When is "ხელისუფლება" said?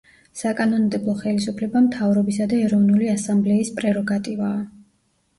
1.17-1.83